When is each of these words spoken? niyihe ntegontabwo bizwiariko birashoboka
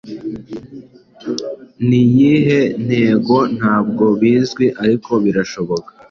niyihe 1.87 2.59
ntegontabwo 2.85 4.03
bizwiariko 4.19 5.11
birashoboka 5.23 5.89